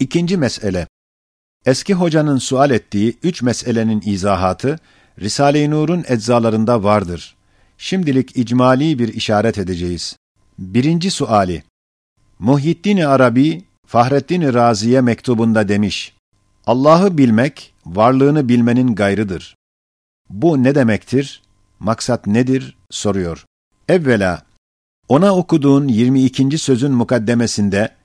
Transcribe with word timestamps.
İkinci 0.00 0.36
mesele. 0.36 0.86
Eski 1.66 1.94
hocanın 1.94 2.38
sual 2.38 2.70
ettiği 2.70 3.18
üç 3.22 3.42
meselenin 3.42 4.02
izahatı, 4.06 4.78
Risale-i 5.20 5.70
Nur'un 5.70 6.04
eczalarında 6.08 6.82
vardır. 6.82 7.36
Şimdilik 7.78 8.36
icmali 8.36 8.98
bir 8.98 9.08
işaret 9.08 9.58
edeceğiz. 9.58 10.16
Birinci 10.58 11.10
suali. 11.10 11.62
Muhyiddin 12.38 12.96
Arabi, 12.96 13.64
Fahrettin 13.86 14.54
Razi'ye 14.54 15.00
mektubunda 15.00 15.68
demiş, 15.68 16.14
Allah'ı 16.66 17.18
bilmek, 17.18 17.74
varlığını 17.86 18.48
bilmenin 18.48 18.94
gayrıdır. 18.94 19.56
Bu 20.30 20.62
ne 20.62 20.74
demektir? 20.74 21.42
Maksat 21.80 22.26
nedir? 22.26 22.76
soruyor. 22.90 23.44
Evvela, 23.88 24.42
ona 25.08 25.36
okuduğun 25.36 25.88
22. 25.88 26.58
sözün 26.58 26.92
mukaddemesinde, 26.92 27.96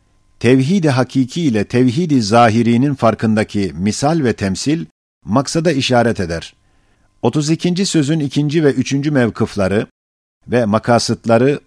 tevhid-i 0.41 0.89
hakiki 0.89 1.41
ile 1.41 1.63
tevhid-i 1.63 2.21
zahirinin 2.21 2.95
farkındaki 2.95 3.71
misal 3.75 4.23
ve 4.23 4.33
temsil, 4.33 4.85
maksada 5.25 5.71
işaret 5.71 6.19
eder. 6.19 6.53
32. 7.21 7.85
sözün 7.85 8.19
ikinci 8.19 8.63
ve 8.63 8.71
üçüncü 8.71 9.11
mevkıfları 9.11 9.87
ve 10.47 10.65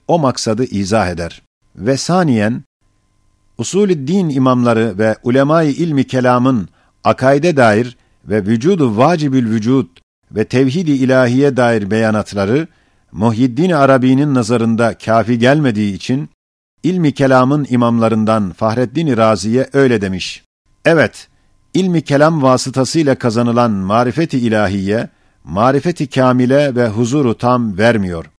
o 0.09 0.19
maksadı 0.19 0.65
izah 0.65 1.09
eder. 1.09 1.43
Ve 1.77 1.97
saniyen, 1.97 2.63
usulü 3.59 4.07
din 4.07 4.29
imamları 4.29 4.99
ve 4.99 5.17
ulemayı 5.23 5.71
ilmi 5.71 6.07
kelamın 6.07 6.69
akaide 7.05 7.57
dair 7.57 7.97
ve 8.25 8.47
vücudu 8.47 8.97
vacibül 8.97 9.51
vücud 9.51 9.87
ve 10.33 10.45
tevhid-i 10.45 10.93
ilahiye 10.93 11.57
dair 11.57 11.91
beyanatları, 11.91 12.69
Muhyiddin 13.13 13.71
Arabi'nin 13.71 14.35
nazarında 14.35 14.99
kafi 14.99 15.39
gelmediği 15.39 15.95
için, 15.95 16.29
ilmi 16.85 17.15
kelamın 17.15 17.67
imamlarından 17.71 18.53
Fahreddin 18.53 19.17
Razi'ye 19.17 19.69
öyle 19.73 20.01
demiş. 20.01 20.43
Evet, 20.85 21.29
ilmi 21.75 22.03
kelam 22.03 22.43
vasıtasıyla 22.43 23.15
kazanılan 23.15 23.71
marifeti 23.71 24.39
ilahiye, 24.39 25.09
marifeti 25.45 26.07
kamile 26.07 26.75
ve 26.75 26.89
huzuru 26.89 27.39
tam 27.39 27.79
vermiyor. 27.79 28.31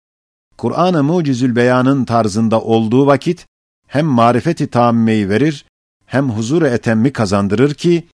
Kur'an-ı 0.57 1.03
Mucizül 1.03 1.55
Beyan'ın 1.55 2.05
tarzında 2.05 2.61
olduğu 2.61 3.07
vakit, 3.07 3.45
hem 3.87 4.05
marifeti 4.05 4.67
tammeyi 4.67 5.29
verir, 5.29 5.65
hem 6.05 6.29
huzur-u 6.29 6.67
etemmi 6.67 7.13
kazandırır 7.13 7.73
ki, 7.73 8.07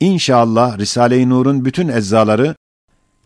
inşallah 0.00 0.78
Risale-i 0.78 1.28
Nur'un 1.28 1.64
bütün 1.64 1.88
eczaları, 1.88 2.54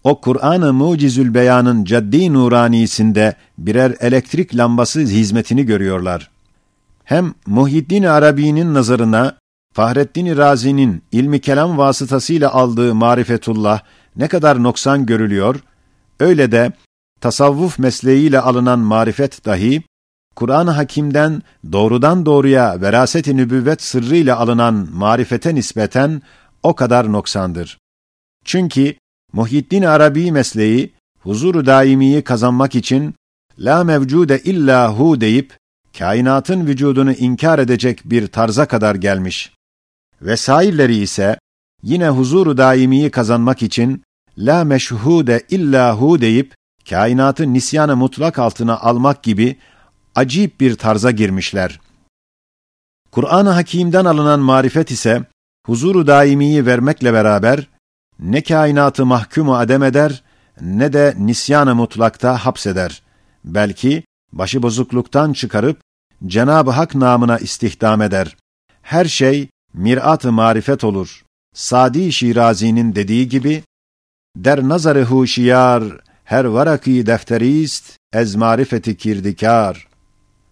o 0.04 0.20
Kur'an-ı 0.20 0.72
Mucizül 0.72 1.34
Beyan'ın 1.34 1.84
caddi 1.84 2.32
nuranisinde 2.32 3.34
birer 3.58 3.94
elektrik 4.00 4.56
lambası 4.56 5.00
hizmetini 5.00 5.66
görüyorlar. 5.66 6.30
Hem 7.08 7.34
Muhyiddin 7.46 8.02
Arabi'nin 8.02 8.74
nazarına, 8.74 9.36
Fahreddin 9.74 10.36
Razi'nin 10.36 11.02
ilmi 11.12 11.40
kelam 11.40 11.78
vasıtasıyla 11.78 12.52
aldığı 12.52 12.94
marifetullah 12.94 13.80
ne 14.16 14.28
kadar 14.28 14.62
noksan 14.62 15.06
görülüyor, 15.06 15.60
öyle 16.20 16.52
de 16.52 16.72
tasavvuf 17.20 17.78
mesleğiyle 17.78 18.40
alınan 18.40 18.78
marifet 18.78 19.44
dahi, 19.44 19.82
Kur'an-ı 20.36 20.70
Hakim'den 20.70 21.42
doğrudan 21.72 22.26
doğruya 22.26 22.80
veraset-i 22.80 23.36
nübüvvet 23.36 23.82
sırrıyla 23.82 24.38
alınan 24.38 24.88
marifete 24.92 25.54
nispeten 25.54 26.22
o 26.62 26.74
kadar 26.74 27.12
noksandır. 27.12 27.78
Çünkü 28.44 28.94
Muhyiddin 29.32 29.82
Arabi 29.82 30.32
mesleği, 30.32 30.92
huzuru 31.20 31.66
daimiyi 31.66 32.22
kazanmak 32.22 32.74
için, 32.74 33.14
la 33.58 33.84
mevcude 33.84 34.38
illa 34.38 34.98
hu 34.98 35.20
deyip, 35.20 35.56
kainatın 35.98 36.66
vücudunu 36.66 37.12
inkar 37.12 37.58
edecek 37.58 38.00
bir 38.04 38.26
tarza 38.26 38.68
kadar 38.68 38.94
gelmiş. 38.94 39.52
Vesairleri 40.22 40.96
ise, 40.96 41.38
yine 41.82 42.08
huzuru 42.08 42.56
daimiyi 42.56 43.10
kazanmak 43.10 43.62
için, 43.62 44.02
la 44.38 44.64
meşhude 44.64 45.46
illa 45.50 45.96
hu 45.96 46.20
deyip, 46.20 46.54
kainatı 46.88 47.52
nisyanı 47.52 47.96
mutlak 47.96 48.38
altına 48.38 48.78
almak 48.78 49.22
gibi 49.22 49.56
acip 50.14 50.60
bir 50.60 50.74
tarza 50.74 51.10
girmişler. 51.10 51.80
Kur'an-ı 53.12 53.50
Hakîm'den 53.50 54.04
alınan 54.04 54.40
marifet 54.40 54.90
ise 54.90 55.24
huzuru 55.66 56.06
daimiyi 56.06 56.66
vermekle 56.66 57.12
beraber 57.12 57.68
ne 58.18 58.42
kainatı 58.42 59.06
mahkumu 59.06 59.56
adem 59.56 59.82
eder 59.82 60.22
ne 60.60 60.92
de 60.92 61.14
nisyanı 61.18 61.74
mutlakta 61.74 62.46
hapseder. 62.46 63.02
Belki 63.44 64.04
başı 64.32 64.62
bozukluktan 64.62 65.32
çıkarıp 65.32 65.87
Cenab-ı 66.26 66.70
Hak 66.70 66.94
namına 66.94 67.38
istihdam 67.38 68.02
eder. 68.02 68.36
Her 68.82 69.04
şey 69.04 69.48
mirat-ı 69.74 70.32
marifet 70.32 70.84
olur. 70.84 71.24
Sadi 71.54 72.12
Şirazi'nin 72.12 72.94
dediği 72.94 73.28
gibi 73.28 73.62
der 74.36 74.68
nazarı 74.68 75.04
huşiyar 75.04 75.84
her 76.24 76.44
varaki 76.44 77.06
defterist 77.06 77.96
ez 78.12 78.34
marifeti 78.34 78.96
kirdikar. 78.96 79.88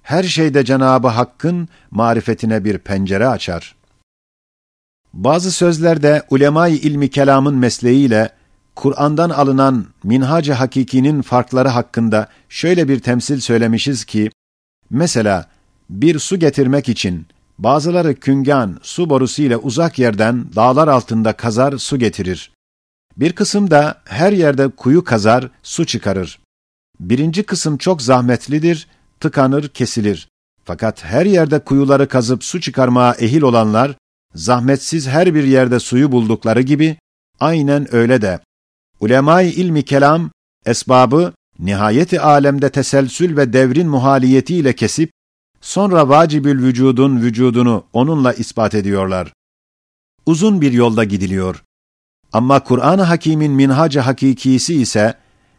Her 0.03 0.25
şeyde 0.25 0.65
Cenabı 0.65 1.09
Hakk'ın 1.09 1.69
marifetine 1.91 2.65
bir 2.65 2.79
pencere 2.79 3.29
açar. 3.29 3.77
Bazı 5.13 5.53
sözlerde 5.53 6.23
ulemayı 6.31 6.77
ilmi 6.77 7.11
kelamın 7.11 7.55
mesleğiyle 7.55 8.31
Kur'an'dan 8.75 9.31
alınan 9.31 9.87
minhac-ı 10.05 10.53
hakikinin 10.53 11.23
farkları 11.23 11.69
hakkında 11.69 12.29
şöyle 12.49 12.89
bir 12.89 13.01
temsil 13.01 13.41
söylemişiz 13.41 14.05
ki, 14.05 14.31
mesela 14.91 15.47
bir 15.91 16.19
su 16.19 16.39
getirmek 16.39 16.89
için 16.89 17.27
bazıları 17.59 18.15
küngan, 18.15 18.79
su 18.83 19.11
borusu 19.11 19.43
ile 19.43 19.57
uzak 19.57 19.99
yerden 19.99 20.47
dağlar 20.57 20.89
altında 20.89 21.33
kazar 21.33 21.79
su 21.79 21.99
getirir. 21.99 22.53
Bir 23.17 23.33
kısım 23.33 23.71
da 23.71 24.03
her 24.05 24.33
yerde 24.33 24.69
kuyu 24.69 25.05
kazar, 25.05 25.51
su 25.63 25.87
çıkarır. 25.87 26.39
Birinci 27.01 27.43
kısım 27.43 27.77
çok 27.77 28.03
zahmetlidir, 28.03 28.89
tıkanır, 29.21 29.69
kesilir. 29.69 30.29
Fakat 30.65 31.05
her 31.05 31.27
yerde 31.27 31.59
kuyuları 31.59 32.09
kazıp 32.09 32.45
su 32.45 32.61
çıkarmaya 32.61 33.13
ehil 33.13 33.43
olanlar, 33.43 33.95
zahmetsiz 34.35 35.09
her 35.09 35.35
bir 35.35 35.45
yerde 35.45 35.81
suyu 35.81 36.13
buldukları 36.13 36.63
gibi, 36.63 36.97
aynen 37.41 37.95
öyle 37.95 38.23
de. 38.23 38.41
Ulemay 39.01 39.51
ilmi 39.51 39.85
kelam, 39.85 40.31
esbabı, 40.67 41.33
nihayeti 41.59 42.21
alemde 42.21 42.71
teselsül 42.71 43.37
ve 43.37 43.53
devrin 43.53 43.89
muhaliyetiyle 43.89 44.73
kesip, 44.73 45.11
sonra 45.66 46.10
vacibül 46.10 46.64
vücudun 46.64 47.22
vücudunu 47.22 47.84
onunla 47.94 48.34
ispat 48.34 48.76
ediyorlar. 48.76 49.34
Uzun 50.26 50.62
bir 50.62 50.72
yolda 50.72 51.04
gidiliyor. 51.04 51.64
Ama 52.34 52.64
Kur'an-ı 52.64 53.02
Hakîm'in 53.02 53.52
minhacı 53.52 54.00
hakikisi 54.00 54.82
ise 54.82 55.18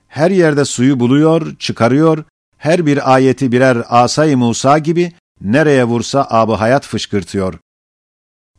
her 0.09 0.31
yerde 0.31 0.65
suyu 0.65 1.00
buluyor, 1.00 1.56
çıkarıyor, 1.56 2.25
her 2.59 2.87
bir 2.87 3.15
ayeti 3.15 3.53
birer 3.53 3.84
asay 3.88 4.34
Musa 4.34 4.78
gibi 4.78 5.12
nereye 5.41 5.84
vursa 5.84 6.26
abı 6.31 6.53
hayat 6.53 6.87
fışkırtıyor. 6.87 7.54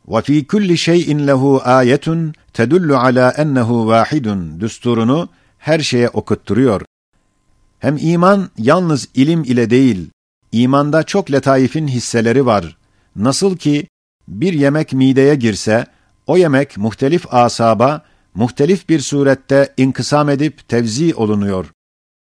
وَفِي 0.08 0.46
كُلِّ 0.46 0.70
شَيْءٍ 0.86 1.08
لَهُ 1.28 1.42
آيَةٌ 1.80 2.32
تَدُلُّ 2.54 2.90
عَلَى 3.04 3.26
اَنَّهُ 3.42 3.68
وَاحِدٌ 3.88 4.60
düsturunu 4.60 5.28
her 5.58 5.80
şeye 5.80 6.08
okutturuyor. 6.08 6.82
Hem 7.78 7.96
iman 8.00 8.50
yalnız 8.58 9.08
ilim 9.14 9.44
ile 9.44 9.70
değil, 9.70 10.10
imanda 10.51 11.03
çok 11.03 11.31
letaifin 11.31 11.87
hisseleri 11.87 12.45
var. 12.45 12.77
Nasıl 13.15 13.57
ki 13.57 13.87
bir 14.27 14.53
yemek 14.53 14.93
mideye 14.93 15.35
girse, 15.35 15.85
o 16.27 16.37
yemek 16.37 16.77
muhtelif 16.77 17.33
asaba, 17.33 18.01
muhtelif 18.33 18.89
bir 18.89 18.99
surette 18.99 19.73
inkısam 19.77 20.29
edip 20.29 20.67
tevzi 20.67 21.15
olunuyor. 21.15 21.65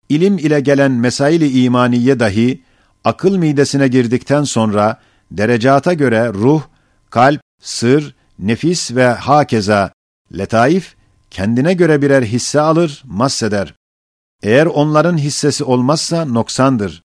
İlim 0.09 0.39
ile 0.39 0.61
gelen 0.61 0.91
mesaili 0.91 1.63
imaniye 1.63 2.21
dahi, 2.21 2.63
akıl 3.05 3.37
midesine 3.37 3.89
girdikten 3.89 4.45
sonra, 4.45 5.01
derecata 5.31 5.93
göre 5.93 6.29
ruh, 6.29 6.63
kalp, 7.11 7.41
sır, 7.63 8.15
nefis 8.39 8.95
ve 8.95 9.07
hakeza, 9.07 9.93
letaif, 10.39 10.95
kendine 11.31 11.75
göre 11.75 12.03
birer 12.03 12.23
hisse 12.23 12.61
alır, 12.61 13.03
masseder. 13.07 13.75
Eğer 14.43 14.67
onların 14.67 15.19
hissesi 15.19 15.65
olmazsa 15.65 16.25
noksandır. 16.25 17.03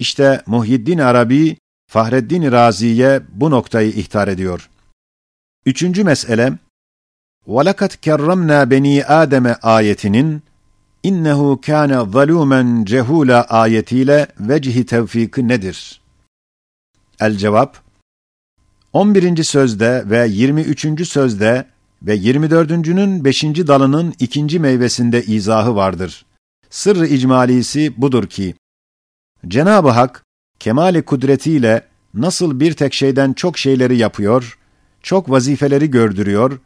İşte 0.00 0.42
Muhyiddin 0.46 0.98
Arabi, 0.98 1.56
Fahreddin 1.90 2.52
Razi'ye 2.52 3.22
bu 3.28 3.50
noktayı 3.50 3.90
ihtar 3.90 4.28
ediyor. 4.28 4.70
Üçüncü 5.66 6.04
mesele, 6.04 6.52
وَلَكَدْ 7.48 7.96
كَرَّمْنَا 7.96 8.70
بَن۪ي 8.70 9.04
Adem'e 9.04 9.54
ayetinin, 9.54 10.42
innehu 11.02 11.60
kâne 11.60 11.94
zalûmen 11.94 12.84
cehûla 12.84 13.42
ayetiyle 13.42 14.26
vecihi 14.40 14.86
tevfiki 14.86 15.48
nedir? 15.48 16.00
El 17.20 17.36
cevap, 17.36 17.86
11. 18.92 19.44
sözde 19.44 20.04
ve 20.06 20.26
23. 20.28 21.08
sözde 21.08 21.66
ve 22.02 22.16
24.'nün 22.16 23.24
5. 23.24 23.44
dalının 23.44 24.14
ikinci 24.18 24.58
meyvesinde 24.58 25.22
izahı 25.24 25.76
vardır. 25.76 26.26
Sırrı 26.70 27.06
icmalisi 27.06 27.94
budur 27.96 28.26
ki, 28.26 28.54
Cenab-ı 29.47 29.89
Hak, 29.89 30.23
kemali 30.59 31.01
kudretiyle 31.01 31.81
nasıl 32.13 32.59
bir 32.59 32.73
tek 32.73 32.93
şeyden 32.93 33.33
çok 33.33 33.57
şeyleri 33.57 33.97
yapıyor, 33.97 34.57
çok 35.03 35.29
vazifeleri 35.29 35.91
gördürüyor, 35.91 36.59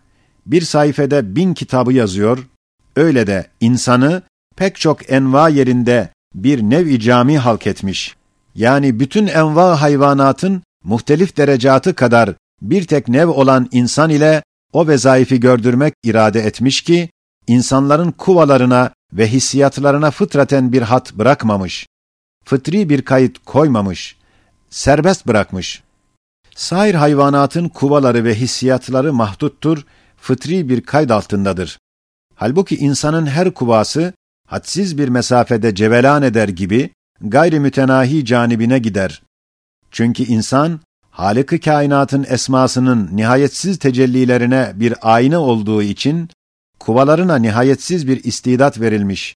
bir 0.45 0.61
sayfede 0.61 1.35
bin 1.35 1.53
kitabı 1.53 1.93
yazıyor, 1.93 2.47
öyle 2.95 3.27
de 3.27 3.47
insanı 3.61 4.21
pek 4.55 4.75
çok 4.75 5.11
enva 5.11 5.49
yerinde 5.49 6.09
bir 6.35 6.61
nev-i 6.61 6.99
cami 6.99 7.37
halk 7.37 7.67
etmiş. 7.67 8.15
Yani 8.55 8.99
bütün 8.99 9.27
enva 9.27 9.81
hayvanatın 9.81 10.63
muhtelif 10.83 11.37
derecatı 11.37 11.95
kadar 11.95 12.33
bir 12.61 12.87
tek 12.87 13.07
nev 13.07 13.27
olan 13.27 13.69
insan 13.71 14.09
ile 14.09 14.43
o 14.73 14.87
vezaifi 14.87 15.39
gördürmek 15.39 15.93
irade 16.03 16.39
etmiş 16.39 16.81
ki, 16.81 17.09
insanların 17.47 18.11
kuvalarına 18.11 18.91
ve 19.13 19.27
hissiyatlarına 19.27 20.11
fıtraten 20.11 20.71
bir 20.71 20.81
hat 20.81 21.13
bırakmamış. 21.13 21.87
Fıtri 22.45 22.89
bir 22.89 23.01
kayıt 23.01 23.37
koymamış. 23.45 24.17
Serbest 24.69 25.27
bırakmış. 25.27 25.83
Sair 26.55 26.95
hayvanatın 26.95 27.69
kuvaları 27.69 28.23
ve 28.23 28.35
hissiyatları 28.35 29.13
mahduttur, 29.13 29.85
fıtri 30.17 30.69
bir 30.69 30.81
kayd 30.81 31.09
altındadır. 31.09 31.79
Halbuki 32.35 32.77
insanın 32.77 33.25
her 33.25 33.53
kuvası, 33.53 34.13
hadsiz 34.47 34.97
bir 34.97 35.09
mesafede 35.09 35.75
cevelan 35.75 36.23
eder 36.23 36.47
gibi, 36.47 36.89
gayri 37.21 37.59
mütenahi 37.59 38.25
canibine 38.25 38.79
gider. 38.79 39.21
Çünkü 39.91 40.23
insan, 40.23 40.79
Halık-ı 41.09 41.59
kainatın 41.59 42.25
esmasının 42.29 43.09
nihayetsiz 43.13 43.79
tecellilerine 43.79 44.71
bir 44.75 44.93
ayna 45.01 45.39
olduğu 45.39 45.83
için, 45.83 46.29
kuvalarına 46.79 47.35
nihayetsiz 47.35 48.07
bir 48.07 48.23
istidat 48.23 48.79
verilmiş. 48.79 49.35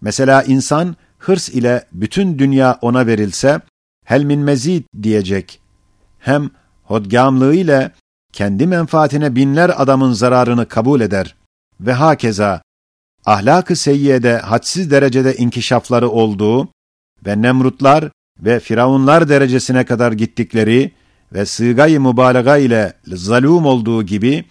Mesela 0.00 0.42
insan, 0.42 0.96
hırs 1.20 1.48
ile 1.48 1.84
bütün 1.92 2.38
dünya 2.38 2.78
ona 2.80 3.06
verilse, 3.06 3.60
helmin 4.04 4.40
mezid 4.40 4.84
diyecek. 5.02 5.60
Hem 6.18 6.50
hodgamlığı 6.82 7.54
ile 7.54 7.92
kendi 8.32 8.66
menfaatine 8.66 9.36
binler 9.36 9.82
adamın 9.82 10.12
zararını 10.12 10.68
kabul 10.68 11.00
eder. 11.00 11.34
Ve 11.80 11.92
hakeza, 11.92 12.62
ahlak-ı 13.24 13.76
seyyiyede 13.76 14.38
hadsiz 14.38 14.90
derecede 14.90 15.36
inkişafları 15.36 16.08
olduğu 16.08 16.68
ve 17.26 17.42
Nemrutlar 17.42 18.10
ve 18.40 18.60
Firavunlar 18.60 19.28
derecesine 19.28 19.84
kadar 19.84 20.12
gittikleri 20.12 20.92
ve 21.32 21.46
sığgayı 21.46 22.00
mübalağa 22.00 22.58
ile 22.58 22.92
zalum 23.06 23.66
olduğu 23.66 24.02
gibi, 24.02 24.44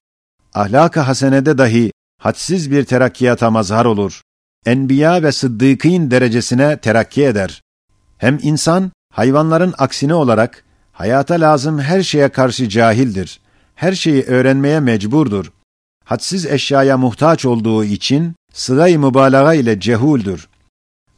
ahlak-ı 0.54 1.00
hasenede 1.00 1.58
dahi 1.58 1.92
hadsiz 2.22 2.72
bir 2.72 2.86
terakkiyata 2.86 3.52
mazhar 3.52 3.86
olur. 3.86 4.22
Enbiya 4.66 5.24
ve 5.24 5.32
sıddıkîn 5.32 6.12
derecesine 6.12 6.78
terakki 6.78 7.26
eder. 7.26 7.62
Hem 8.18 8.40
insan, 8.42 8.92
hayvanların 9.14 9.74
aksine 9.78 10.14
olarak, 10.14 10.64
hayata 10.92 11.34
lazım 11.34 11.80
her 11.80 12.04
şeye 12.04 12.30
karşı 12.30 12.70
cahildir. 12.70 13.40
Her 13.76 13.94
şeyi 13.94 14.24
öğrenmeye 14.24 14.80
mecburdur. 14.80 15.52
Hadsiz 16.06 16.46
eşyaya 16.46 16.98
muhtaç 16.98 17.46
olduğu 17.46 17.84
için, 17.84 18.36
sırayı 18.54 19.00
mübalağa 19.00 19.54
ile 19.54 19.80
cehuldür. 19.80 20.50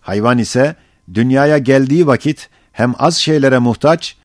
Hayvan 0.02 0.38
ise, 0.38 0.76
dünyaya 1.14 1.58
geldiği 1.58 2.08
vakit, 2.08 2.50
hem 2.72 2.94
az 3.00 3.18
şeylere 3.18 3.60
muhtaç, 3.60 4.18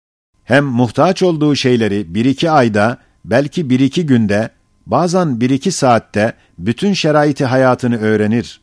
hem 0.44 0.64
muhtaç 0.64 1.22
olduğu 1.22 1.56
şeyleri 1.56 2.14
bir 2.14 2.24
iki 2.24 2.50
ayda, 2.50 2.98
belki 3.24 3.70
bir 3.70 3.80
iki 3.80 4.06
günde, 4.06 4.50
bazen 4.86 5.40
bir 5.40 5.50
iki 5.50 5.72
saatte 5.72 6.32
bütün 6.58 6.92
şeraiti 6.92 7.44
hayatını 7.44 7.98
öğrenir. 7.98 8.60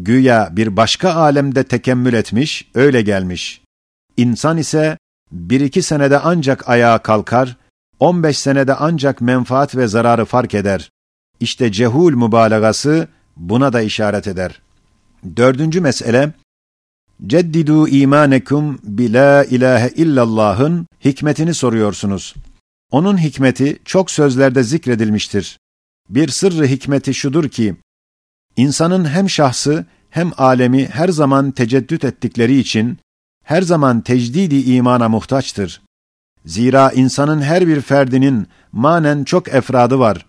Güya 0.00 0.48
bir 0.52 0.76
başka 0.76 1.12
alemde 1.12 1.64
tekemmül 1.64 2.12
etmiş, 2.12 2.70
öyle 2.74 3.02
gelmiş. 3.02 3.60
İnsan 4.16 4.58
ise 4.58 4.98
bir 5.32 5.60
iki 5.60 5.82
senede 5.82 6.18
ancak 6.18 6.68
ayağa 6.68 6.98
kalkar, 6.98 7.56
on 8.00 8.22
beş 8.22 8.38
senede 8.38 8.74
ancak 8.74 9.20
menfaat 9.20 9.76
ve 9.76 9.86
zararı 9.86 10.24
fark 10.24 10.54
eder. 10.54 10.90
İşte 11.40 11.72
cehul 11.72 12.12
mübalağası 12.12 13.08
buna 13.36 13.72
da 13.72 13.80
işaret 13.80 14.26
eder. 14.26 14.62
Dördüncü 15.36 15.80
mesele, 15.80 16.32
Ceddidu 17.26 17.88
imanekum 17.88 18.78
bi 18.82 19.12
la 19.12 19.44
ilahe 19.44 19.88
illallah'ın 19.88 20.86
hikmetini 21.04 21.54
soruyorsunuz. 21.54 22.34
Onun 22.90 23.18
hikmeti 23.18 23.78
çok 23.84 24.10
sözlerde 24.10 24.62
zikredilmiştir. 24.62 25.58
Bir 26.10 26.28
sırrı 26.28 26.66
hikmeti 26.66 27.14
şudur 27.14 27.48
ki, 27.48 27.76
insanın 28.58 29.04
hem 29.04 29.30
şahsı 29.30 29.86
hem 30.10 30.32
alemi 30.38 30.86
her 30.86 31.08
zaman 31.08 31.50
teceddüt 31.50 32.04
ettikleri 32.04 32.58
için, 32.58 32.98
her 33.44 33.62
zaman 33.62 34.00
tecdidi 34.00 34.72
imana 34.72 35.08
muhtaçtır. 35.08 35.82
Zira 36.46 36.90
insanın 36.90 37.42
her 37.42 37.66
bir 37.68 37.80
ferdinin 37.80 38.46
manen 38.72 39.24
çok 39.24 39.48
efradı 39.48 39.98
var. 39.98 40.26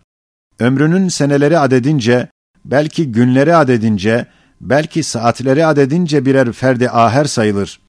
Ömrünün 0.59 1.07
seneleri 1.07 1.57
adedince, 1.57 2.27
belki 2.65 3.11
günleri 3.11 3.55
adedince, 3.55 4.25
belki 4.61 5.03
saatleri 5.03 5.65
adedince 5.65 6.25
birer 6.25 6.51
ferdi 6.51 6.89
aher 6.89 7.25
sayılır. 7.25 7.79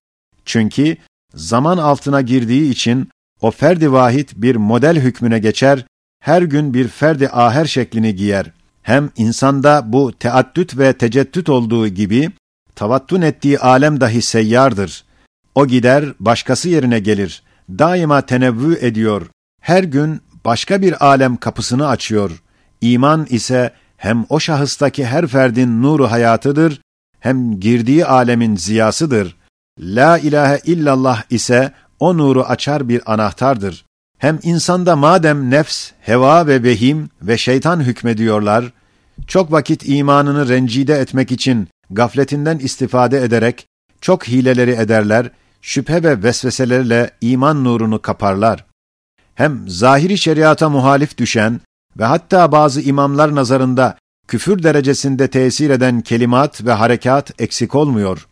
Çünkü 0.44 0.96
zaman 1.34 1.78
altına 1.78 2.20
girdiği 2.20 2.70
için 2.70 3.08
o 3.40 3.50
ferdi 3.50 3.92
vahid 3.92 4.28
bir 4.37 4.56
model 4.56 5.00
hükmüne 5.00 5.38
geçer, 5.38 5.87
her 6.20 6.42
gün 6.42 6.75
bir 6.75 6.88
ferdi 6.88 7.28
aher 7.28 7.64
şeklini 7.64 8.14
giyer. 8.14 8.52
Hem 8.82 9.11
insanda 9.17 9.93
bu 9.93 10.12
teaddüt 10.12 10.79
ve 10.79 10.93
teceddüt 10.93 11.49
olduğu 11.49 11.88
gibi, 11.88 12.31
tavattun 12.75 13.21
ettiği 13.21 13.59
alem 13.59 14.00
dahi 14.00 14.23
seyyardır. 14.23 15.05
O 15.55 15.67
gider, 15.67 16.05
başkası 16.21 16.69
yerine 16.69 16.99
gelir. 16.99 17.43
Daima 17.69 18.21
tenevvü 18.21 18.79
ediyor. 18.81 19.27
Her 19.61 19.85
gün 19.85 20.21
başka 20.44 20.82
bir 20.82 21.06
alem 21.06 21.37
kapısını 21.37 21.88
açıyor. 21.88 22.43
İman 22.81 23.27
ise 23.31 23.73
hem 23.97 24.27
o 24.29 24.41
şahıstaki 24.41 25.06
her 25.06 25.26
ferdin 25.26 25.83
nuru 25.83 26.11
hayatıdır, 26.11 26.81
hem 27.21 27.61
girdiği 27.61 28.06
alemin 28.06 28.56
ziyasıdır. 28.56 29.37
La 29.79 30.19
ilahe 30.19 30.61
illallah 30.65 31.23
ise 31.31 31.73
o 31.99 32.19
nuru 32.19 32.43
açar 32.43 32.88
bir 32.88 33.12
anahtardır. 33.12 33.85
Hem 34.20 34.38
insanda 34.43 34.96
madem 34.96 35.50
nefs, 35.50 35.90
heva 36.00 36.46
ve 36.46 36.62
vehim 36.62 37.11
ve 37.22 37.38
şeytan 37.38 37.81
hükmediyorlar, 37.81 38.72
çok 39.26 39.52
vakit 39.52 39.88
imanını 39.88 40.49
rencide 40.49 40.94
etmek 40.94 41.32
için 41.32 41.69
gafletinden 41.90 42.58
istifade 42.58 43.22
ederek 43.22 43.67
çok 44.00 44.28
hileleri 44.28 44.70
ederler, 44.70 45.31
şüphe 45.62 46.02
ve 46.02 46.22
vesveselerle 46.22 47.11
iman 47.20 47.64
nurunu 47.64 48.02
kaparlar. 48.02 48.64
Hem 49.34 49.69
zahiri 49.69 50.19
şeriata 50.19 50.69
muhalif 50.69 51.19
düşen 51.19 51.61
ve 51.99 52.05
hatta 52.05 52.52
bazı 52.52 52.81
imamlar 52.81 53.35
nazarında 53.35 53.99
küfür 54.28 54.62
derecesinde 54.62 55.28
tesir 55.28 55.71
eden 55.71 56.00
kelimat 56.00 56.64
ve 56.64 56.73
harekat 56.73 57.40
eksik 57.40 57.75
olmuyor. 57.75 58.28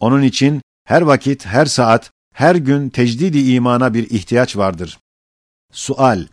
Onun 0.00 0.22
için 0.22 0.62
her 0.84 1.02
vakit, 1.02 1.46
her 1.46 1.66
saat, 1.66 2.10
her 2.34 2.54
gün 2.54 2.88
tecdidi 2.88 3.52
imana 3.52 3.94
bir 3.94 4.10
ihtiyaç 4.10 4.56
vardır. 4.56 4.98
Sual 5.72 6.26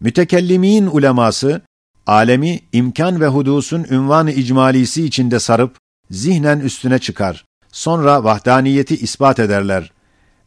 Mütekellimin 0.00 0.86
uleması, 0.86 1.62
alemi 2.06 2.60
imkan 2.72 3.20
ve 3.20 3.26
hudusun 3.26 3.86
ünvan-ı 3.90 4.32
icmalisi 4.32 5.04
içinde 5.04 5.38
sarıp, 5.38 5.76
zihnen 6.10 6.60
üstüne 6.60 6.98
çıkar. 6.98 7.44
Sonra 7.72 8.24
vahdaniyeti 8.24 8.96
ispat 8.96 9.38
ederler. 9.38 9.92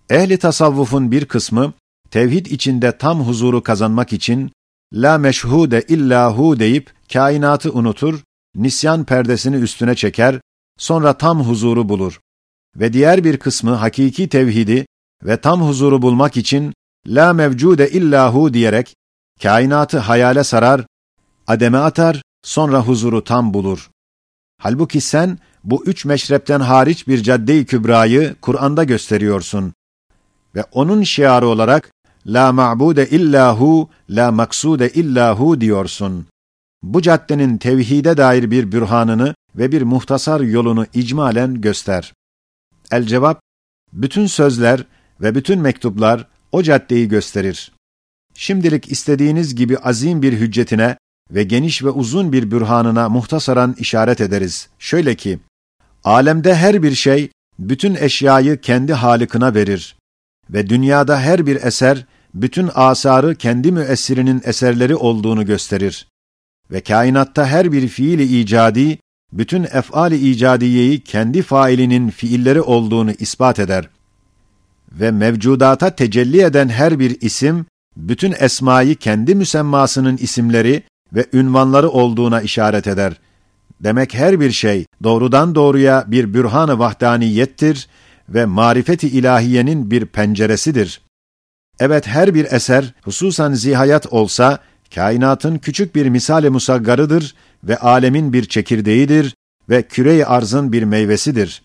Ehli 0.09 0.37
tasavvufun 0.37 1.11
bir 1.11 1.25
kısmı, 1.25 1.73
tevhid 2.11 2.45
içinde 2.45 2.97
tam 2.97 3.19
huzuru 3.19 3.63
kazanmak 3.63 4.13
için, 4.13 4.51
la 4.93 5.17
meşhude 5.17 5.85
illahu 5.87 6.59
deyip 6.59 6.93
kainatı 7.13 7.73
unutur, 7.73 8.19
nisyan 8.55 9.03
perdesini 9.03 9.55
üstüne 9.55 9.95
çeker, 9.95 10.41
sonra 10.77 11.13
tam 11.13 11.43
huzuru 11.43 11.89
bulur. 11.89 12.19
Ve 12.75 12.93
diğer 12.93 13.23
bir 13.23 13.37
kısmı 13.37 13.71
hakiki 13.71 14.29
tevhidi 14.29 14.85
ve 15.23 15.41
tam 15.41 15.61
huzuru 15.61 16.01
bulmak 16.01 16.37
için 16.37 16.73
la 17.07 17.33
mevcude 17.33 17.89
illahu 17.89 18.53
diyerek 18.53 18.95
kainatı 19.43 19.99
hayale 19.99 20.43
sarar, 20.43 20.85
ademe 21.47 21.77
atar, 21.77 22.21
sonra 22.43 22.81
huzuru 22.81 23.23
tam 23.23 23.53
bulur. 23.53 23.89
Halbuki 24.57 25.01
sen 25.01 25.39
bu 25.63 25.85
üç 25.85 26.05
meşrepten 26.05 26.59
hariç 26.59 27.07
bir 27.07 27.23
cadde-i 27.23 27.65
kübrayı 27.65 28.35
Kur'an'da 28.41 28.83
gösteriyorsun. 28.83 29.73
Ve 30.55 30.63
onun 30.71 31.03
şiarı 31.03 31.47
olarak 31.47 31.91
la 32.25 32.51
ma'bude 32.51 33.09
illahu, 33.09 33.89
la 34.09 34.31
maksude 34.31 34.89
illahu 34.89 35.61
diyorsun. 35.61 36.27
Bu 36.83 37.01
caddenin 37.01 37.57
tevhide 37.57 38.17
dair 38.17 38.51
bir 38.51 38.71
bürhanını 38.71 39.35
ve 39.55 39.71
bir 39.71 39.81
muhtasar 39.81 40.39
yolunu 40.39 40.85
icmalen 40.93 41.61
göster. 41.61 42.13
El 42.91 43.03
cevap, 43.03 43.41
bütün 43.93 44.25
sözler 44.25 44.83
ve 45.21 45.35
bütün 45.35 45.59
mektuplar 45.59 46.27
o 46.51 46.63
caddeyi 46.63 47.07
gösterir. 47.07 47.71
Şimdilik 48.35 48.91
istediğiniz 48.91 49.55
gibi 49.55 49.77
azim 49.77 50.21
bir 50.21 50.33
hüccetine 50.33 50.97
ve 51.31 51.43
geniş 51.43 51.83
ve 51.83 51.89
uzun 51.89 52.33
bir 52.33 52.51
bürhanına 52.51 53.09
muhtasaran 53.09 53.75
işaret 53.79 54.21
ederiz. 54.21 54.69
Şöyle 54.79 55.15
ki, 55.15 55.39
alemde 56.03 56.55
her 56.55 56.83
bir 56.83 56.95
şey, 56.95 57.29
bütün 57.59 57.95
eşyayı 57.95 58.61
kendi 58.61 58.93
halikına 58.93 59.55
verir 59.55 59.95
ve 60.49 60.69
dünyada 60.69 61.19
her 61.19 61.45
bir 61.45 61.63
eser, 61.63 62.05
bütün 62.33 62.69
asarı 62.73 63.35
kendi 63.35 63.71
müessirinin 63.71 64.41
eserleri 64.45 64.95
olduğunu 64.95 65.45
gösterir. 65.45 66.07
Ve 66.71 66.81
kainatta 66.81 67.47
her 67.47 67.71
bir 67.71 67.87
fiili 67.87 68.39
icadi, 68.39 68.99
bütün 69.33 69.63
ef'ali 69.63 70.29
icadiyeyi 70.29 71.03
kendi 71.03 71.41
failinin 71.41 72.09
fiilleri 72.09 72.61
olduğunu 72.61 73.11
ispat 73.11 73.59
eder. 73.59 73.89
Ve 74.91 75.11
mevcudata 75.11 75.89
tecelli 75.89 76.41
eden 76.41 76.69
her 76.69 76.99
bir 76.99 77.21
isim, 77.21 77.65
bütün 77.97 78.35
esmayı 78.39 78.95
kendi 78.95 79.35
müsemmasının 79.35 80.17
isimleri 80.17 80.83
ve 81.13 81.25
ünvanları 81.33 81.89
olduğuna 81.89 82.41
işaret 82.41 82.87
eder. 82.87 83.13
Demek 83.79 84.13
her 84.13 84.39
bir 84.39 84.51
şey 84.51 84.85
doğrudan 85.03 85.55
doğruya 85.55 86.03
bir 86.07 86.33
bürhan-ı 86.33 86.79
vahdaniyettir 86.79 87.87
ve 88.29 88.45
marifeti 88.45 89.07
ilahiyenin 89.07 89.91
bir 89.91 90.05
penceresidir. 90.05 91.01
Evet 91.79 92.07
her 92.07 92.33
bir 92.33 92.51
eser 92.51 92.93
hususan 93.01 93.53
zihayat 93.53 94.13
olsa 94.13 94.59
kainatın 94.95 95.57
küçük 95.57 95.95
bir 95.95 96.09
misale 96.09 96.49
musaggarıdır 96.49 97.35
ve 97.63 97.77
alemin 97.77 98.33
bir 98.33 98.45
çekirdeğidir 98.45 99.35
ve 99.69 99.81
küre-i 99.81 100.25
arzın 100.25 100.71
bir 100.71 100.83
meyvesidir. 100.83 101.61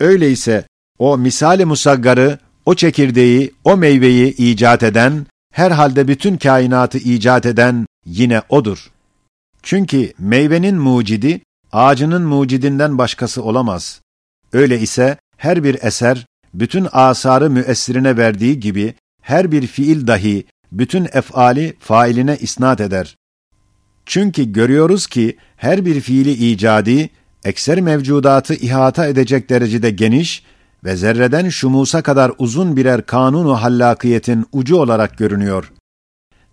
Öyleyse 0.00 0.64
o 0.98 1.18
misale 1.18 1.64
musaggarı, 1.64 2.38
o 2.66 2.74
çekirdeği, 2.74 3.54
o 3.64 3.76
meyveyi 3.76 4.36
icat 4.36 4.82
eden, 4.82 5.26
herhalde 5.52 6.08
bütün 6.08 6.36
kainatı 6.36 6.98
icat 6.98 7.46
eden 7.46 7.86
yine 8.06 8.42
odur. 8.48 8.90
Çünkü 9.62 10.12
meyvenin 10.18 10.76
mucidi, 10.76 11.40
ağacının 11.72 12.22
mucidinden 12.22 12.98
başkası 12.98 13.42
olamaz. 13.42 14.00
Öyle 14.52 14.80
ise 14.80 15.16
her 15.36 15.64
bir 15.64 15.78
eser, 15.82 16.26
bütün 16.54 16.86
asarı 16.92 17.50
müessirine 17.50 18.16
verdiği 18.16 18.60
gibi, 18.60 18.94
her 19.22 19.52
bir 19.52 19.66
fiil 19.66 20.06
dahi, 20.06 20.44
bütün 20.72 21.04
efali 21.12 21.76
failine 21.80 22.36
isnat 22.40 22.80
eder. 22.80 23.16
Çünkü 24.06 24.52
görüyoruz 24.52 25.06
ki, 25.06 25.36
her 25.56 25.84
bir 25.84 26.00
fiili 26.00 26.32
icadi, 26.50 27.10
ekser 27.44 27.80
mevcudatı 27.80 28.54
ihata 28.54 29.06
edecek 29.06 29.50
derecede 29.50 29.90
geniş 29.90 30.42
ve 30.84 30.96
zerreden 30.96 31.48
şumusa 31.48 32.02
kadar 32.02 32.32
uzun 32.38 32.76
birer 32.76 33.06
kanunu 33.06 33.62
hallakiyetin 33.62 34.46
ucu 34.52 34.76
olarak 34.76 35.18
görünüyor. 35.18 35.72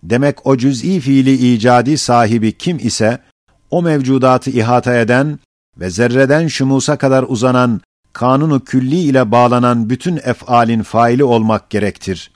Demek 0.02 0.46
o 0.46 0.56
cüz'i 0.56 1.00
fiili 1.00 1.54
icadi 1.54 1.98
sahibi 1.98 2.52
kim 2.52 2.78
ise, 2.78 3.18
o 3.70 3.82
mevcudatı 3.82 4.50
ihata 4.50 4.94
eden 4.94 5.38
ve 5.80 5.90
zerreden 5.90 6.46
şumusa 6.46 6.96
kadar 6.96 7.24
uzanan 7.28 7.80
kanunu 8.12 8.64
külli 8.64 8.98
ile 8.98 9.30
bağlanan 9.30 9.90
bütün 9.90 10.16
ef'alin 10.16 10.82
faili 10.82 11.24
olmak 11.24 11.70
gerektir. 11.70 12.30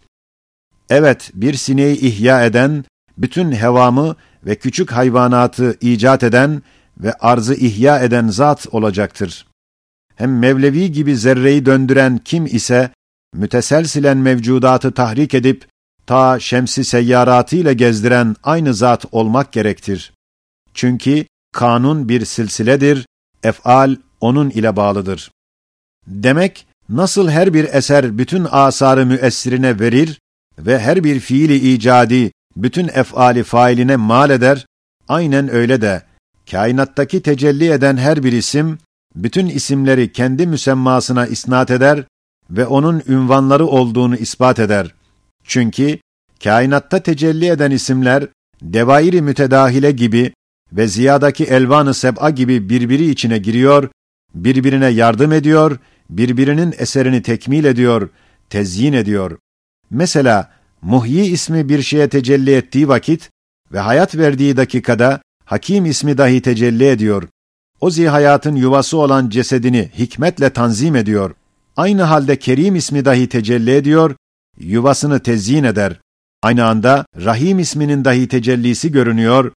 Evet, 0.90 1.30
bir 1.34 1.54
sineği 1.54 2.00
ihya 2.00 2.44
eden, 2.44 2.84
bütün 3.18 3.52
hevamı 3.52 4.16
ve 4.46 4.54
küçük 4.54 4.92
hayvanatı 4.92 5.76
icat 5.80 6.22
eden 6.22 6.62
ve 6.98 7.12
arzı 7.12 7.54
ihya 7.54 7.98
eden 7.98 8.28
zat 8.28 8.66
olacaktır. 8.72 9.46
Hem 10.18 10.38
Mevlevi 10.38 10.92
gibi 10.92 11.16
zerreyi 11.16 11.66
döndüren 11.66 12.18
kim 12.18 12.46
ise, 12.46 12.90
müteselsilen 13.34 14.16
mevcudatı 14.16 14.92
tahrik 14.92 15.34
edip, 15.34 15.66
ta 16.06 16.40
şemsi 16.40 16.84
seyyaratı 16.84 17.56
ile 17.56 17.74
gezdiren 17.74 18.36
aynı 18.42 18.74
zat 18.74 19.04
olmak 19.12 19.52
gerektir. 19.52 20.12
Çünkü 20.74 21.26
kanun 21.52 22.08
bir 22.08 22.24
silsiledir, 22.24 23.06
ef'al 23.42 23.96
onun 24.20 24.50
ile 24.50 24.76
bağlıdır. 24.76 25.30
Demek, 26.06 26.66
nasıl 26.88 27.28
her 27.28 27.54
bir 27.54 27.74
eser 27.74 28.18
bütün 28.18 28.46
asarı 28.50 29.06
müessirine 29.06 29.80
verir 29.80 30.20
ve 30.58 30.78
her 30.78 31.04
bir 31.04 31.20
fiili 31.20 31.72
icadi 31.72 32.32
bütün 32.56 32.88
ef'ali 32.88 33.44
failine 33.44 33.96
mal 33.96 34.30
eder, 34.30 34.66
aynen 35.08 35.54
öyle 35.54 35.80
de, 35.80 36.02
kainattaki 36.50 37.22
tecelli 37.22 37.70
eden 37.70 37.96
her 37.96 38.22
bir 38.22 38.32
isim, 38.32 38.78
bütün 39.22 39.46
isimleri 39.46 40.12
kendi 40.12 40.46
müsemmasına 40.46 41.26
isnat 41.26 41.70
eder 41.70 42.04
ve 42.50 42.66
onun 42.66 43.02
ünvanları 43.08 43.66
olduğunu 43.66 44.16
ispat 44.16 44.58
eder. 44.58 44.94
Çünkü 45.44 45.98
kainatta 46.44 47.02
tecelli 47.02 47.46
eden 47.46 47.70
isimler, 47.70 48.26
devairi 48.62 49.22
mütedahile 49.22 49.90
gibi 49.90 50.32
ve 50.72 50.88
ziyadaki 50.88 51.44
elvanı 51.44 51.94
seb'a 51.94 52.30
gibi 52.30 52.68
birbiri 52.68 53.10
içine 53.10 53.38
giriyor, 53.38 53.88
birbirine 54.34 54.86
yardım 54.88 55.32
ediyor, 55.32 55.78
birbirinin 56.10 56.74
eserini 56.78 57.22
tekmil 57.22 57.64
ediyor, 57.64 58.08
tezyin 58.50 58.92
ediyor. 58.92 59.38
Mesela, 59.90 60.50
Muhyi 60.82 61.24
ismi 61.24 61.68
bir 61.68 61.82
şeye 61.82 62.08
tecelli 62.08 62.54
ettiği 62.54 62.88
vakit 62.88 63.30
ve 63.72 63.78
hayat 63.78 64.16
verdiği 64.16 64.56
dakikada 64.56 65.20
Hakim 65.44 65.86
ismi 65.86 66.18
dahi 66.18 66.42
tecelli 66.42 66.88
ediyor. 66.88 67.28
O 67.80 67.90
zihayatın 67.90 68.56
yuvası 68.56 68.96
olan 68.96 69.28
cesedini 69.28 69.90
hikmetle 69.98 70.50
tanzim 70.50 70.96
ediyor. 70.96 71.34
Aynı 71.76 72.02
halde 72.02 72.38
Kerim 72.38 72.76
ismi 72.76 73.04
dahi 73.04 73.28
tecelli 73.28 73.70
ediyor, 73.70 74.16
yuvasını 74.58 75.20
tezyin 75.20 75.64
eder. 75.64 76.00
Aynı 76.42 76.64
anda 76.64 77.06
Rahim 77.24 77.58
isminin 77.58 78.04
dahi 78.04 78.28
tecellisi 78.28 78.92
görünüyor. 78.92 79.52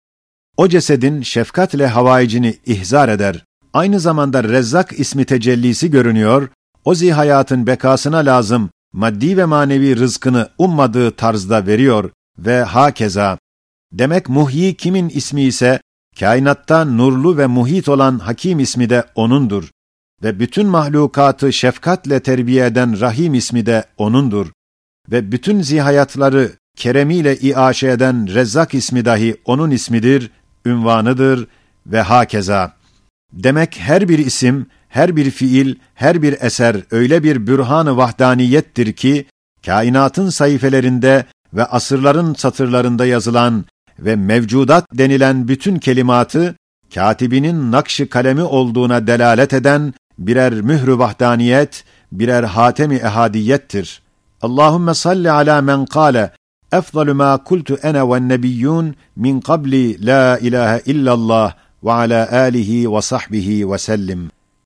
O 0.57 0.69
cesedin 0.69 1.23
şefkatle 1.23 1.87
havaicini 1.87 2.57
ihzar 2.67 3.09
eder. 3.09 3.45
Aynı 3.73 4.00
zamanda 4.00 4.45
Rezzak 4.45 5.00
ismi 5.00 5.25
tecellisi 5.25 5.91
görünüyor. 5.91 6.49
O 6.85 6.95
zihayatın 6.95 7.67
bekasına 7.67 8.17
lazım 8.17 8.71
maddi 8.93 9.37
ve 9.37 9.45
manevi 9.45 9.97
rızkını 9.97 10.49
ummadığı 10.59 11.11
tarzda 11.11 11.67
veriyor 11.67 12.11
ve 12.39 12.62
hakeza. 12.62 13.39
Demek 13.93 14.29
muhyi 14.29 14.75
kimin 14.75 15.09
ismi 15.09 15.43
ise, 15.43 15.81
kainatta 16.19 16.85
nurlu 16.85 17.38
ve 17.38 17.47
muhit 17.47 17.88
olan 17.88 18.19
hakim 18.19 18.61
ismi 18.61 18.90
de 18.90 19.05
O'nundur. 19.14 19.71
Ve 20.23 20.40
bütün 20.40 20.67
mahlukatı 20.67 21.52
şefkatle 21.52 22.21
terbiye 22.21 22.67
eden 22.67 23.00
rahim 23.00 23.35
ismi 23.35 23.67
de 23.67 23.85
O'nundur. 23.99 24.47
Ve 25.11 25.33
bütün 25.33 25.61
zihayatları 25.61 26.52
keremiyle 26.76 27.37
iaşe 27.37 27.88
eden 27.88 28.35
Rezzak 28.35 28.75
ismi 28.75 29.05
dahi 29.05 29.37
O'nun 29.45 29.71
ismidir, 29.71 30.31
ünvanıdır 30.67 31.49
ve 31.87 32.00
hakeza. 32.00 32.73
Demek 33.33 33.79
her 33.79 34.09
bir 34.09 34.19
isim, 34.19 34.67
her 34.88 35.17
bir 35.17 35.31
fiil, 35.31 35.75
her 35.95 36.23
bir 36.23 36.37
eser 36.40 36.76
öyle 36.90 37.23
bir 37.23 37.47
bürhan-ı 37.47 37.97
vahdaniyettir 37.97 38.93
ki, 38.93 39.26
kainatın 39.67 40.31
sayfelerinde 40.31 41.25
ve 41.55 41.64
asırların 41.64 42.35
satırlarında 42.35 43.07
yazılan 43.07 43.64
ve 44.00 44.16
mevcudat 44.16 44.85
denilen 44.92 45.49
bütün 45.49 45.78
kelimatı, 45.78 46.57
katibinin 46.95 47.73
nakşı 47.73 48.09
kalemi 48.09 48.42
olduğuna 48.42 49.07
delalet 49.07 49.52
eden 49.52 49.95
birer 50.19 50.52
mührü 50.52 50.99
vahdaniyet, 50.99 51.85
birer 52.12 52.45
hatemi 52.45 52.97
ehadiyettir. 52.97 54.02
Allahümme 54.42 54.95
salli 54.95 55.30
ala 55.30 55.62
men 55.62 55.85
kâle, 55.87 56.30
efzalu 56.73 57.14
ma 57.14 57.45
kultu 57.45 57.78
ene 57.83 58.09
ve 58.09 58.28
nebiyyun 58.28 58.95
min 59.16 59.40
qabli 59.40 60.07
la 60.07 60.38
ilahe 60.38 60.83
illallah 60.87 61.54
ve 61.85 61.92
ala 61.92 62.33
alihi 62.33 62.92
ve 62.92 63.02
sahbihi 63.02 63.71
ve 63.71 63.78
sellim. 63.78 64.30